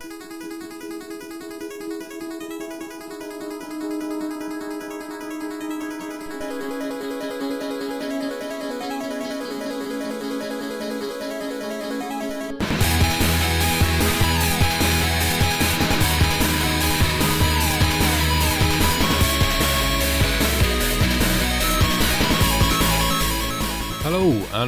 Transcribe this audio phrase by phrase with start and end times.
[0.00, 0.47] Hello,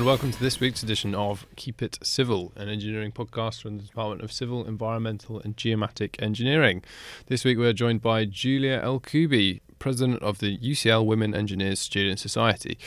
[0.01, 3.83] and welcome to this week's edition of Keep It Civil, an engineering podcast from the
[3.83, 6.83] Department of Civil, Environmental and Geomatic Engineering.
[7.27, 12.19] This week we're joined by Julia El Kubi, President of the UCL Women Engineers Student
[12.19, 12.79] Society.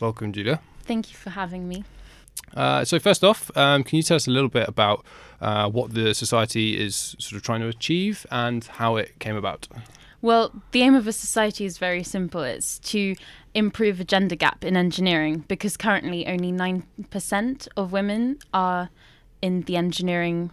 [0.00, 0.60] Welcome, Julia.
[0.84, 1.82] Thank you for having me.
[2.56, 5.04] Uh, so, first off, um, can you tell us a little bit about
[5.40, 9.66] uh, what the society is sort of trying to achieve and how it came about?
[10.24, 13.14] Well, the aim of a society is very simple it's to
[13.52, 18.88] improve a gender gap in engineering because currently only 9% of women are
[19.42, 20.50] in the engineering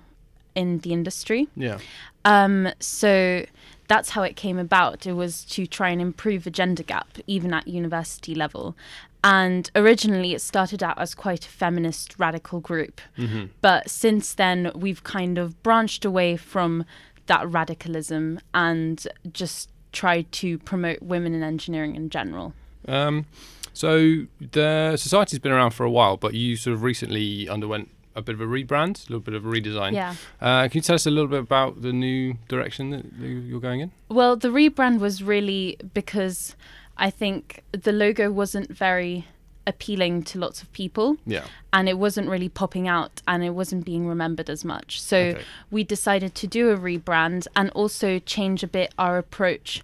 [0.55, 1.48] in the industry.
[1.55, 1.77] Yeah.
[2.26, 3.45] Um, so
[3.87, 5.07] that's how it came about.
[5.07, 8.76] It was to try and improve the gender gap, even at university level.
[9.23, 12.99] And originally, it started out as quite a feminist radical group.
[13.17, 13.45] Mm-hmm.
[13.62, 16.84] But since then, we've kind of branched away from
[17.32, 22.54] that radicalism and just try to promote women in engineering in general.
[22.90, 23.26] Um,
[23.73, 28.21] so, the society's been around for a while, but you sort of recently underwent a
[28.21, 29.93] bit of a rebrand, a little bit of a redesign.
[29.93, 30.15] Yeah.
[30.41, 33.79] Uh, can you tell us a little bit about the new direction that you're going
[33.79, 33.91] in?
[34.10, 36.57] Well, the rebrand was really because
[36.98, 39.26] I think the logo wasn't very
[39.67, 41.43] appealing to lots of people Yeah.
[41.71, 45.01] and it wasn't really popping out and it wasn't being remembered as much.
[45.01, 45.41] So Okay.
[45.70, 49.84] we decided to do a rebrand and also change a bit our approach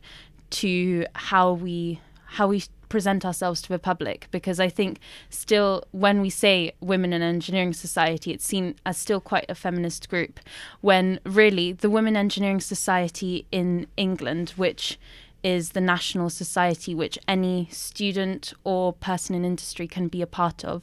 [0.51, 1.99] to how we
[2.31, 7.11] how we present ourselves to the public because I think still when we say women
[7.11, 10.39] in engineering society it's seen as still quite a feminist group
[10.79, 14.97] when really the women engineering society in England which
[15.53, 20.59] is the national society which any student or person in industry can be a part
[20.73, 20.79] of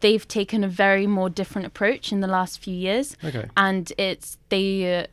[0.00, 3.46] they've taken a very more different approach in the last few years Okay.
[3.66, 4.68] and it's they
[5.00, 5.06] uh,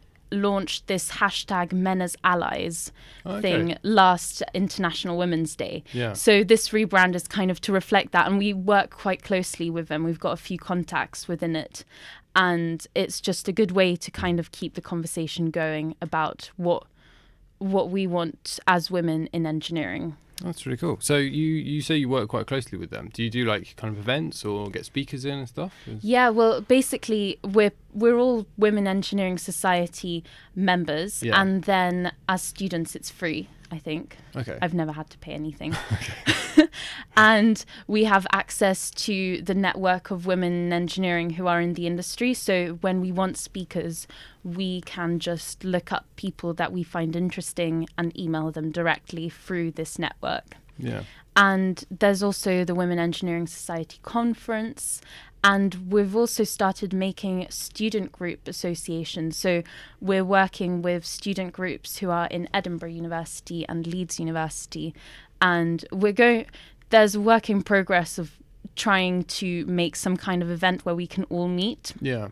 [0.50, 2.92] launched this hashtag men as allies
[3.26, 3.42] Okay.
[3.46, 6.14] thing last international women's day Yeah.
[6.26, 9.88] so this rebrand is kind of to reflect that and we work quite closely with
[9.90, 11.76] them we've got a few contacts within it
[12.36, 16.84] and it's just a good way to kind of keep the conversation going about what
[17.62, 20.98] what we want as women in engineering That's really cool.
[21.00, 23.10] So you you say you work quite closely with them.
[23.14, 25.72] Do you do like kind of events or get speakers in and stuff?
[26.02, 30.24] Yeah, well, basically, we're we're all Women Engineering Society
[30.56, 31.40] members, Yeah.
[31.42, 33.48] and then as students, it's free.
[33.72, 34.58] I think Okay.
[34.64, 35.72] I've never had to pay anything,
[37.18, 41.88] and we have access to the network of women in engineering who are in the
[41.88, 42.34] industry.
[42.34, 44.08] So when we want speakers,
[44.44, 49.72] we can just look up people that we find interesting and email them directly through
[49.72, 50.56] this network.
[50.78, 51.04] yeah.
[51.36, 55.02] And there's also the Women Engineering Society conference.
[55.44, 59.38] And we've also started making student group associations.
[59.38, 59.64] So
[60.00, 64.94] we're working with student groups who are in Edinburgh University and Leeds University.
[65.42, 66.46] And we're going,
[66.90, 68.32] there's work in progress of
[68.76, 72.30] trying to make some kind of event where we can all meet Yeah.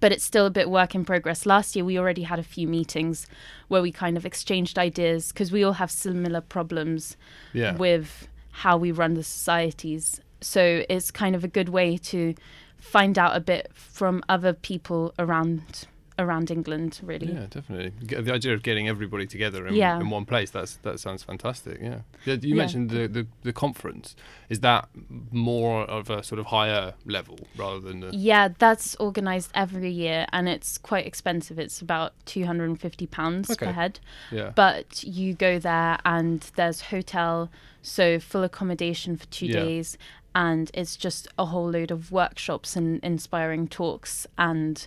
[0.00, 1.44] but it's still a bit work in progress.
[1.44, 3.26] Last year, we already had a few meetings
[3.68, 7.16] where we kind of exchanged ideas because we all have similar problems
[7.52, 7.76] Yeah.
[7.76, 10.20] with how we run the societies.
[10.40, 12.34] So it's kind of a good way to
[12.78, 15.86] find out a bit from other people around
[16.22, 17.32] around England, really.
[17.32, 17.92] Yeah, definitely.
[18.22, 20.00] The idea of getting everybody together in, Yeah.
[20.00, 21.78] in one place, that's that sounds fantastic.
[21.82, 22.00] Yeah.
[22.24, 24.14] yeah you mentioned the, the, the conference.
[24.48, 24.88] Is that
[25.30, 30.26] more of a sort of higher level rather than the Yeah, that's organised every year
[30.32, 31.58] and it's quite expensive.
[31.58, 33.66] It's about £250 Okay.
[33.66, 34.00] per head.
[34.30, 34.52] Yeah.
[34.54, 37.50] But you go there and there's hotel,
[37.82, 39.98] so full accommodation for two days,
[40.34, 44.86] and it's just a whole load of workshops and inspiring talks and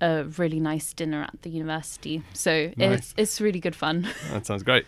[0.00, 2.22] a really nice dinner at the university.
[2.32, 2.98] So Nice.
[2.98, 4.08] it's it's really good fun.
[4.32, 4.86] that sounds great.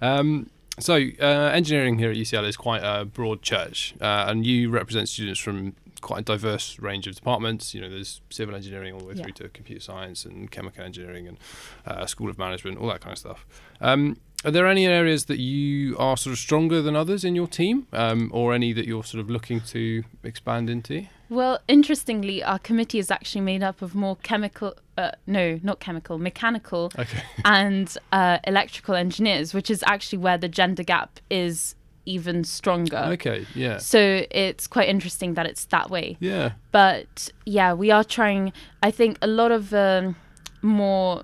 [0.00, 4.68] Um, so, uh, engineering here at UCL is quite a broad church, uh, and you
[4.68, 7.72] represent students from quite a diverse range of departments.
[7.72, 9.22] You know, there's civil engineering all the way Yeah.
[9.22, 11.38] through to computer science and chemical engineering and
[11.86, 13.46] uh, school of management, all that kind of stuff.
[13.80, 17.46] Um, are there any areas that you are sort of stronger than others in your
[17.46, 21.06] team, um, or any that you're sort of looking to expand into?
[21.28, 26.18] Well, interestingly, our committee is actually made up of more chemical, uh, no, not chemical,
[26.18, 27.22] mechanical Okay.
[27.44, 31.74] and uh, electrical engineers, which is actually where the gender gap is
[32.04, 32.98] even stronger.
[33.14, 33.44] Okay.
[33.54, 33.78] Yeah.
[33.78, 36.16] So it's quite interesting that it's that way.
[36.20, 36.52] Yeah.
[36.70, 38.52] But yeah, we are trying.
[38.82, 40.14] I think a lot of um,
[40.62, 41.22] more.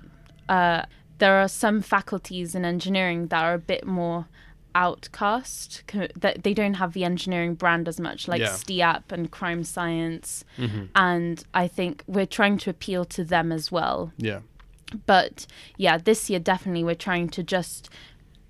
[0.49, 0.83] Uh,
[1.19, 4.27] there are some faculties in engineering that are a bit more
[4.75, 5.83] outcast
[6.19, 8.51] that they don't have the engineering brand as much like Yeah.
[8.53, 13.71] STEaPP and crime science hmm and I think we're trying to appeal to them as
[13.71, 14.39] well Yeah.
[15.05, 15.45] but
[15.77, 17.89] yeah, this year definitely we're trying to just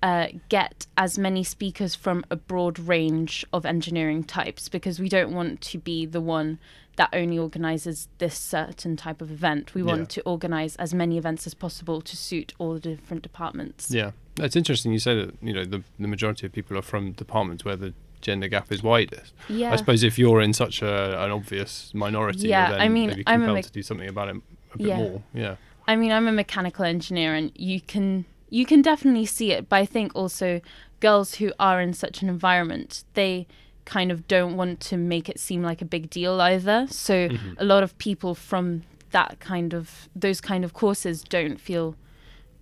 [0.02, 5.32] uh, get as many speakers from a broad range of engineering types because we don't
[5.32, 6.58] want to be the one
[6.96, 9.74] that only organizes this certain type of event.
[9.74, 10.06] We want Yeah.
[10.06, 13.90] to organize as many events as possible to suit all the different departments.
[13.90, 14.12] Yeah.
[14.36, 17.64] that's interesting you say that, you know, the, the majority of people are from departments
[17.64, 19.32] where the gender gap is widest.
[19.48, 19.72] Yeah.
[19.72, 23.46] I suppose if you're in such a, an obvious minority, Yeah, I mean, maybe I'm
[23.52, 24.36] mech- to do something about it
[24.74, 24.96] a bit Yeah.
[24.96, 25.22] more.
[25.32, 25.56] Yeah.
[25.86, 29.68] I mean, I'm a mechanical engineer, and you can you can definitely see it.
[29.68, 30.60] But I think also
[31.00, 33.46] girls who are in such an environment, they
[33.84, 36.86] kind of don't want to make it seem like a big deal either.
[36.90, 37.54] So Mhm.
[37.58, 41.94] a lot of people from that kind of those kind of courses don't feel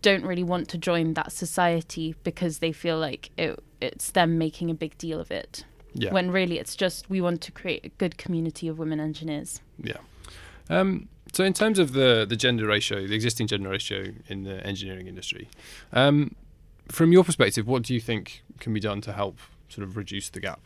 [0.02, 4.68] don't really want to join that society because they feel like it, it's them making
[4.68, 5.64] a big deal of it.
[5.94, 6.12] Yeah.
[6.12, 9.60] When really it's just we want to create a good community of women engineers.
[9.82, 9.98] Yeah.
[10.68, 14.66] Um, so in terms of the the gender ratio, the existing gender ratio in the
[14.66, 15.48] engineering industry,
[15.92, 16.34] um,
[16.88, 19.38] from your perspective, what do you think can be done to help
[19.68, 20.60] sort of reduce the gap?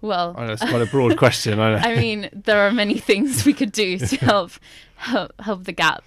[0.00, 1.58] Well, I know it's quite a broad question.
[1.58, 1.76] I know.
[1.82, 4.52] I mean, there are many things we could do to help
[4.96, 6.04] help, help the gap.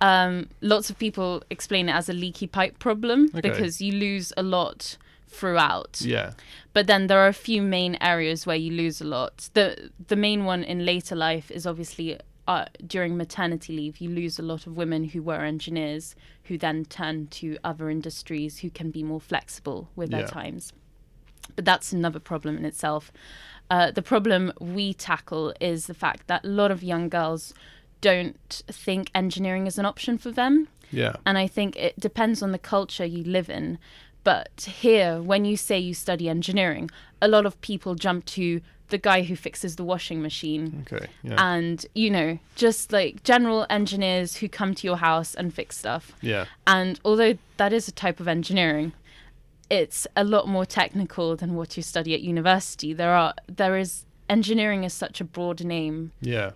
[0.00, 3.40] Um, lots of people explain it as a leaky pipe problem Okay.
[3.48, 4.96] because you lose a lot
[5.28, 6.00] throughout.
[6.02, 6.32] yeah.
[6.72, 9.48] But then there are a few main areas where you lose a lot.
[9.54, 12.18] The the main one in later life is obviously
[12.48, 13.98] uh, during maternity leave.
[13.98, 18.58] You lose a lot of women who were engineers who then turn to other industries
[18.58, 20.72] who can be more flexible with their times.
[21.54, 23.12] But that's another problem in itself.
[23.70, 27.52] Uh, the problem we tackle is the fact that a lot of young girls
[28.00, 30.68] don't think engineering is an option for them.
[30.90, 31.16] Yeah.
[31.24, 33.78] And I think it depends on the culture you live in.
[34.22, 36.90] But here, when you say you study engineering,
[37.20, 40.84] a lot of people jump to the guy who fixes the washing machine.
[40.86, 41.06] Okay.
[41.22, 41.34] Yeah.
[41.38, 46.12] And, you know, just like general engineers who come to your house and fix stuff.
[46.20, 46.46] yeah.
[46.66, 48.92] And although that is a type of engineering,
[49.70, 52.92] it's a lot more technical than what you study at university.
[52.92, 56.50] There are there is engineering is such a broad name Yeah.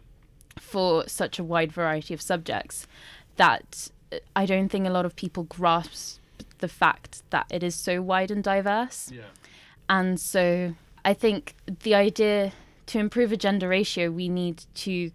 [0.59, 2.87] for such a wide variety of subjects
[3.37, 6.19] that uh, I don't think a lot of people grasp
[6.59, 9.11] the fact that it is so wide and diverse.
[9.13, 9.23] Yeah.
[9.89, 10.75] And so
[11.05, 12.53] I think the idea
[12.87, 15.11] to improve a gender ratio, we need to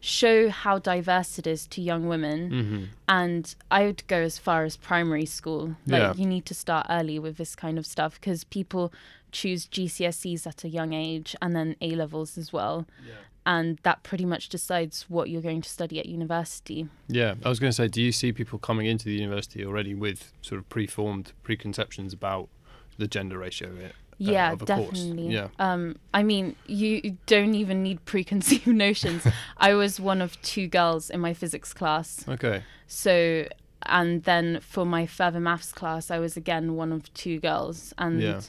[0.00, 2.50] show how diverse it is to young women.
[2.50, 5.76] hmm And I would go as far as primary school.
[5.86, 6.14] Like, Yeah.
[6.14, 8.92] you need to start early with this kind of stuff because people
[9.32, 13.14] choose GCSEs at a young age and then A levels as well Yeah.
[13.44, 16.88] and that pretty much decides what you're going to study at university.
[17.08, 19.94] Yeah, I was going to say, do you see people coming into the university already
[19.94, 22.48] with sort of preformed preconceptions about
[22.98, 23.68] the gender ratio?
[23.68, 23.88] uh,
[24.18, 24.98] yeah, of a course?
[24.98, 25.28] definitely.
[25.28, 25.48] Yeah.
[25.58, 29.26] Um, I mean, you don't even need preconceived notions.
[29.58, 32.62] I was one of two girls in my physics class, Okay.
[32.86, 33.46] so
[33.82, 38.22] and then for my further maths class, I was again one of two girls, and
[38.22, 38.40] Yeah.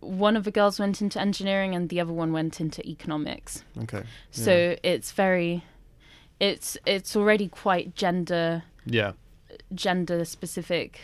[0.00, 3.64] one of the girls went into engineering, and the other one went into economics.
[3.82, 4.04] Okay.
[4.30, 5.64] So it's very,
[6.40, 9.12] it's it's already quite gender Yeah.
[9.74, 11.00] gender specific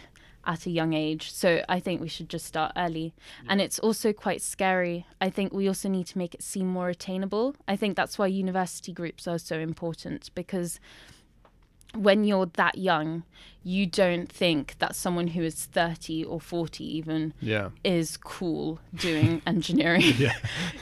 [0.49, 1.31] at a young age.
[1.31, 3.13] So I think we should just start early.
[3.49, 5.07] And it's also quite scary.
[5.21, 7.55] I think we also need to make it seem more attainable.
[7.69, 10.81] I think that's why university groups are so important because
[11.95, 13.23] when you're that young,
[13.65, 17.71] you don't think that someone who is 30 or 40 even Yeah.
[17.85, 20.03] is cool doing engineering.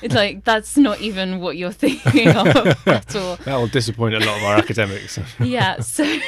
[0.02, 2.46] It's like that's not even what you're thinking of
[2.86, 5.18] at all That will disappoint a lot of our academics.
[5.40, 6.04] yeah so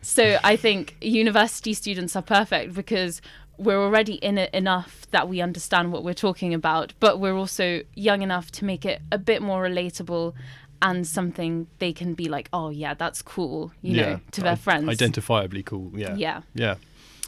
[0.00, 3.20] so i think university students are perfect because
[3.58, 7.82] we're already in it enough that we understand what we're talking about but we're also
[7.94, 10.34] young enough to make it a bit more relatable
[10.82, 14.02] and something they can be like oh yeah that's cool you yeah.
[14.02, 15.92] know to their I- friends Identifiably cool.
[15.94, 16.14] Yeah.
[16.16, 16.76] yeah Yeah.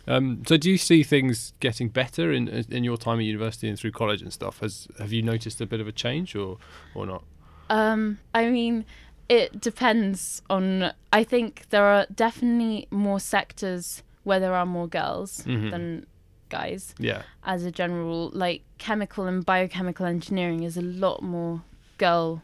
[0.06, 3.78] Um, so, do you see things getting better in in your time at university and
[3.78, 4.58] through college and stuff?
[4.58, 6.58] Has have you noticed a bit of a change or
[6.94, 7.22] or not?
[7.70, 8.84] Um, I mean,
[9.28, 10.92] it depends on.
[11.12, 15.70] I think there are definitely more sectors where there are more girls Mhm.
[15.70, 16.06] than
[16.48, 16.94] guys.
[16.98, 17.22] Yeah.
[17.44, 21.62] As a general rule, like chemical and biochemical engineering is a lot more
[21.98, 22.42] girl.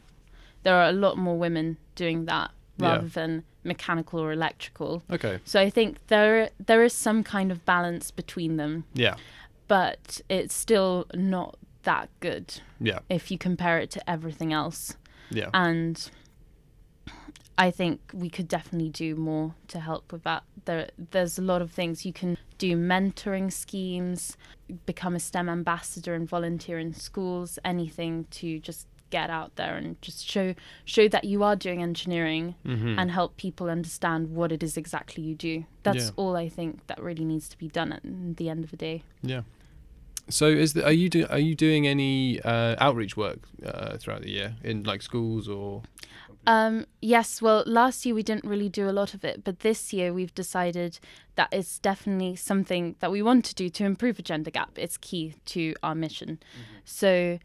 [0.63, 2.89] There are a lot more women doing that Yeah.
[2.89, 5.03] rather than mechanical or electrical.
[5.11, 5.41] Okay.
[5.45, 9.17] So I think there there is some kind of balance between them, Yeah.
[9.67, 13.01] but it's still not that good Yeah.
[13.09, 14.97] if you compare it to everything else
[15.31, 15.51] Yeah.
[15.55, 16.11] and
[17.59, 20.45] I think we could definitely do more to help with that.
[20.65, 24.37] There, there's a lot of things you can do mentoring schemes,
[24.87, 30.01] become a STEM ambassador and volunteer in schools, anything to just get out there and
[30.03, 32.97] just show show that you are doing engineering Mhm.
[32.99, 35.65] and help people understand what it is exactly you do.
[35.83, 36.11] That's Yeah.
[36.17, 38.03] all I think that really needs to be done at
[38.37, 39.03] the end of the day.
[39.23, 39.43] Yeah.
[40.29, 44.21] So, is the, are you do, are you doing any uh, outreach work uh, throughout
[44.23, 45.83] the year in like schools or?
[46.49, 49.93] Um, yes, well, last year we didn't really do a lot of it, but this
[49.93, 50.99] year we've decided
[51.35, 54.71] that it's definitely something that we want to do to improve the gender gap.
[54.77, 56.39] It's key to our mission.
[56.87, 57.39] So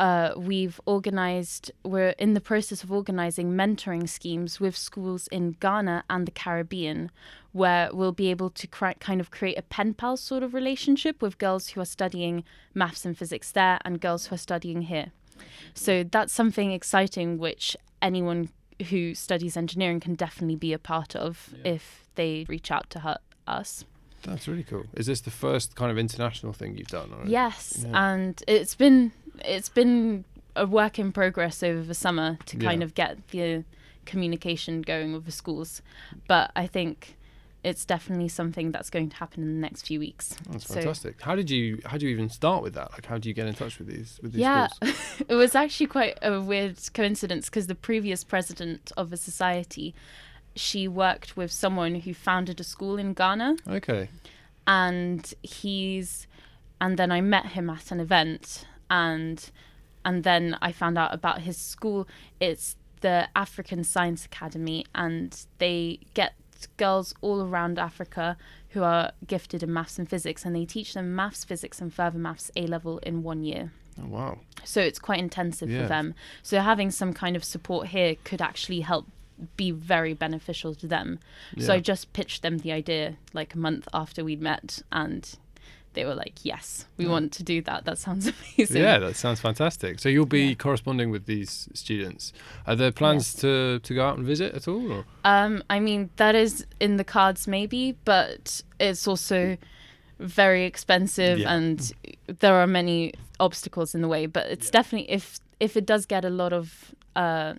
[0.00, 6.02] uh, we've organized, we're in the process of organizing mentoring schemes with schools in Ghana
[6.10, 7.12] and the Caribbean,
[7.52, 11.38] where we'll be able to kind of create a pen pal sort of relationship with
[11.38, 12.42] girls who are studying
[12.74, 15.12] maths and physics there and girls who are studying here.
[15.74, 18.48] So that's something exciting which anyone
[18.90, 21.72] who studies engineering can definitely be a part of Yeah.
[21.72, 23.84] if they reach out to her, us.
[24.22, 24.84] That's really cool.
[24.94, 27.12] Is this the first kind of international thing you've done?
[27.12, 28.12] Or Yes, Yeah.
[28.12, 29.12] and it's been
[29.44, 30.24] it's been
[30.56, 32.84] a work in progress over the summer to kind Yeah.
[32.86, 33.64] of get the
[34.06, 35.80] communication going with the schools,
[36.26, 37.16] but I think
[37.64, 40.36] it's definitely something that's going to happen in the next few weeks.
[40.48, 41.20] That's So- fantastic.
[41.20, 42.92] How did you how do you even start with that?
[42.92, 44.94] Like, how do you get in touch with these with these Yeah, schools?
[45.28, 49.94] it was actually quite a weird coincidence because the previous president of a society,
[50.54, 54.08] she worked with someone who founded a school in Ghana, Okay.
[54.66, 56.26] and he's,
[56.80, 59.50] and then I met him at an event, and,
[60.04, 62.06] and then I found out about his school.
[62.40, 66.34] It's the African Science Academy, and they get
[66.66, 68.36] girls all around Africa
[68.70, 72.18] who are gifted in maths and physics, and they teach them maths, physics, and further
[72.18, 73.72] maths A level in one year.
[74.00, 74.38] Oh wow.
[74.64, 75.82] So it's quite intensive Yeah.
[75.82, 76.14] for them.
[76.42, 79.06] So having some kind of support here could actually help
[79.56, 81.20] be very beneficial to them.
[81.58, 85.32] So I just pitched them the idea like a month after we'd met and
[85.98, 87.10] they were like, "Yes, we Yeah.
[87.14, 87.84] want to do that.
[87.84, 89.98] That sounds amazing." Yeah, that sounds fantastic.
[90.02, 90.54] So you'll be Yeah.
[90.66, 92.32] corresponding with these students.
[92.68, 93.40] Are there plans Yes.
[93.42, 93.50] to
[93.86, 94.84] to go out and visit at all?
[94.96, 95.04] Or?
[95.24, 99.56] Um, I mean, that is in the cards maybe, but it's also
[100.20, 101.54] very expensive Yeah.
[101.54, 101.92] and
[102.42, 104.26] there are many obstacles in the way.
[104.26, 105.24] But it's definitely if
[105.60, 107.54] if it does get a lot of uh,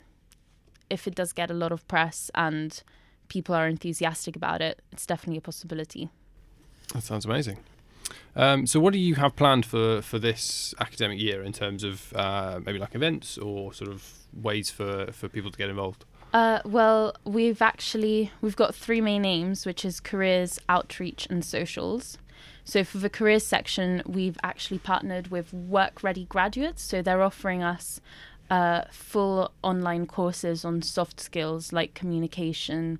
[0.89, 2.83] if it does get a lot of press and
[3.27, 6.09] people are enthusiastic about it, it's definitely a possibility.
[6.93, 7.57] That sounds amazing.
[8.35, 12.13] Um, so, what do you have planned for, for this academic year in terms of
[12.13, 16.05] uh, maybe like events or sort of ways for, for people to get involved?
[16.31, 22.17] Uh, well, we've actually we've got three main aims, which is careers, outreach, and socials.
[22.63, 26.83] So for the careers section, we've actually partnered with Work Ready graduates.
[26.83, 27.99] So they're offering us
[28.49, 32.99] uh, full online courses on soft skills like communication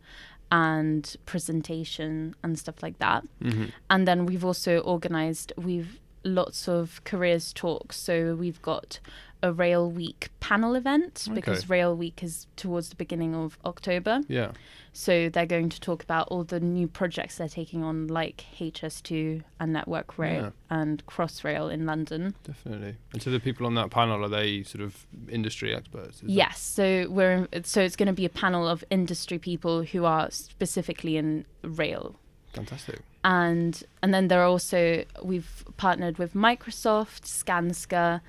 [0.52, 3.24] and presentation and stuff like that.
[3.44, 3.66] Mm-hmm.
[3.90, 7.98] And then we've also organised we've lots of careers talks.
[7.98, 9.00] So we've got
[9.42, 14.22] a Rail Week panel event because Rail Week is towards the beginning of October.
[14.28, 14.52] Yeah.
[14.94, 19.44] So they're going to talk about all the new projects they're taking on, like HS2
[19.60, 20.50] and Network Rail Yeah.
[20.82, 22.34] and Crossrail in London.
[22.44, 22.96] Definitely.
[23.14, 26.22] And so the people on that panel are they sort of industry experts?
[26.26, 30.32] Yes, so we're so it's going to be a panel of industry people who are
[30.32, 32.16] specifically in rail
[32.54, 33.00] Fantastic.
[33.24, 38.22] and and then there are also we've partnered with Microsoft, Skanska,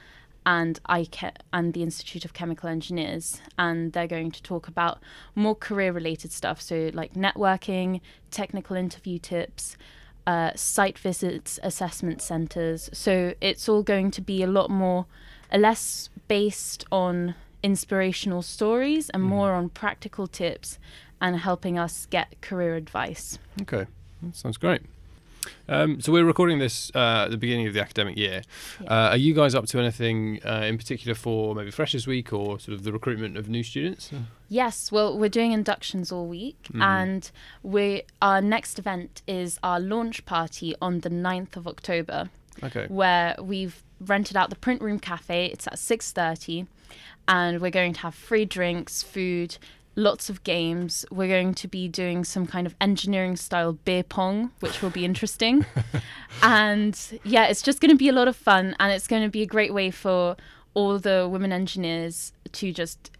[0.47, 1.09] and ICE
[1.53, 4.99] and the Institute of Chemical Engineers, and they're going to talk about
[5.35, 9.77] more career-related stuff, so like networking, technical interview tips.
[10.27, 12.91] Uh, site visits, assessment centres.
[12.93, 15.07] So it's all going to be a lot more,
[15.51, 19.27] uh, less based on inspirational stories and Mhm.
[19.29, 20.79] more on practical tips
[21.21, 23.39] and helping us get career advice.
[23.63, 23.87] Okay.
[24.23, 24.83] That sounds great.
[25.69, 28.43] Um, so we're recording this uh, at the beginning of the academic year.
[28.83, 28.87] Yeah.
[28.93, 32.59] Uh, are you guys up to anything uh, in particular for maybe Freshers Week or
[32.59, 34.11] sort of the recruitment of new students?
[34.49, 36.83] Yes, well, we're doing inductions all week, Mhm.
[36.83, 37.31] and
[37.63, 42.31] we our next event is our launch party on the 9th of October,
[42.63, 42.87] Okay.
[42.89, 45.47] where we've rented out the print room cafe.
[45.47, 46.67] It's at six thirty,
[47.29, 49.57] and we're going to have free drinks, food,
[49.97, 51.05] lots of games.
[51.11, 55.05] We're going to be doing some kind of engineering style beer pong, which will be
[55.05, 55.67] interesting.
[56.43, 59.29] and yeah, it's just going to be a lot of fun, and it's going to
[59.29, 60.37] be a great way for
[60.75, 63.11] all the women engineers to just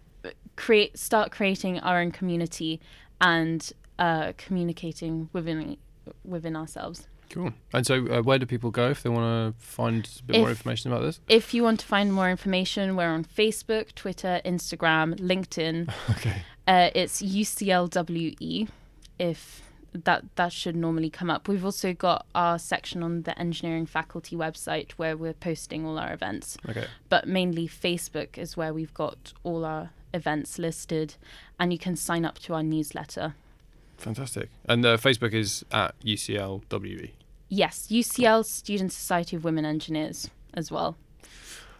[0.55, 2.79] create, start creating our own community
[3.19, 5.77] and uh, communicating within
[6.25, 7.07] within ourselves.
[7.31, 7.53] Cool.
[7.73, 10.41] And so, uh, where do people go if they want to find a bit If-
[10.41, 11.19] more information about this?
[11.29, 15.91] If you want to find more information, we're on Facebook, Twitter, Instagram, LinkedIn.
[16.11, 16.43] Okay.
[16.67, 18.67] Uh, it's UCLWE.
[19.17, 21.47] If that that should normally come up.
[21.47, 26.13] We've also got our section on the engineering faculty website where we're posting all our
[26.13, 26.57] events.
[26.69, 26.85] Okay.
[27.09, 31.15] But mainly Facebook is where we've got all our events listed,
[31.59, 33.35] and you can sign up to our newsletter.
[33.97, 34.49] Fantastic.
[34.65, 37.11] And uh, Facebook is at UCLWE.
[37.53, 40.95] Yes, UCL Student Society of Women Engineers as well.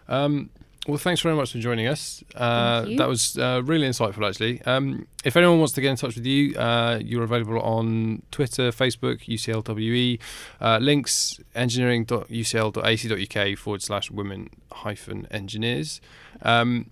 [0.06, 0.50] Um,
[0.86, 2.22] well, thanks very much for joining us.
[2.34, 2.98] Uh, Thank you.
[2.98, 4.60] That was uh, really insightful, actually.
[4.62, 8.70] Um, if anyone wants to get in touch with you, uh, you're available on Twitter,
[8.70, 10.20] Facebook, UCLWE,
[10.60, 16.02] uh, links engineering.ucl.ac.uk forward slash women hyphen engineers.
[16.42, 16.90] Um,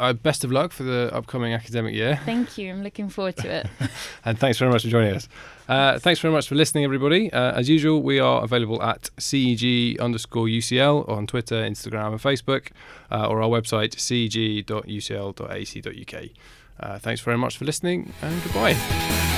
[0.00, 2.20] uh, best of luck for the upcoming academic year.
[2.24, 2.70] Thank you.
[2.70, 3.66] I'm looking forward to it.
[4.24, 5.28] And thanks very much for joining us.
[5.68, 7.30] Uh, thanks very much for listening, everybody.
[7.32, 12.68] Uh, as usual, we are available at CEG underscore UCL on Twitter, Instagram, and Facebook,
[13.10, 14.64] uh, or our website, ceg.ucl.ac.uk.
[16.80, 19.33] Uh, thanks very much for listening, and goodbye.